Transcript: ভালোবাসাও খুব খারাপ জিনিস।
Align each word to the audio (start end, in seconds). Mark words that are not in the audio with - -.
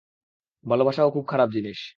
ভালোবাসাও 0.65 1.09
খুব 1.11 1.25
খারাপ 1.27 1.49
জিনিস। 1.49 1.81